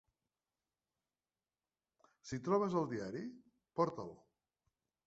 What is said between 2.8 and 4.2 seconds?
el diari, porta'l.